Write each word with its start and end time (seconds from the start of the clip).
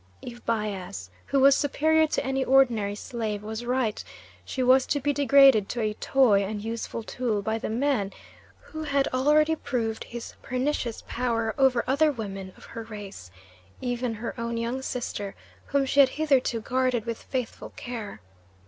If 0.23 0.43
Bias, 0.47 1.11
who 1.27 1.39
was 1.41 1.55
superior 1.55 2.07
to 2.07 2.25
an 2.25 2.43
ordinary 2.45 2.95
slave, 2.95 3.43
was 3.43 3.65
right, 3.65 4.03
she 4.43 4.63
was 4.63 4.87
to 4.87 4.99
be 4.99 5.13
degraded 5.13 5.69
to 5.69 5.81
a 5.81 5.93
toy 5.93 6.43
and 6.43 6.59
useful 6.59 7.03
tool 7.03 7.43
by 7.43 7.59
the 7.59 7.69
man 7.69 8.11
who 8.61 8.81
had 8.81 9.07
already 9.09 9.55
proved 9.55 10.05
his 10.05 10.33
pernicious 10.41 11.03
power 11.07 11.53
over 11.55 11.83
other 11.85 12.11
women 12.11 12.51
of 12.57 12.65
her 12.65 12.81
race, 12.81 13.29
even 13.79 14.15
her 14.15 14.33
own 14.39 14.57
young 14.57 14.81
sister, 14.81 15.35
whom 15.67 15.85
she 15.85 15.99
had 15.99 16.09
hitherto 16.09 16.61
guarded 16.61 17.05
with 17.05 17.21
faithful 17.21 17.69
care. 17.75 18.21